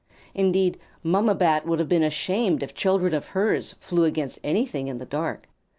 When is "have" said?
1.77-1.87